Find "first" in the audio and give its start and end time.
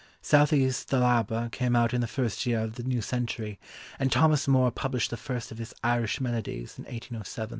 2.07-2.47, 5.15-5.51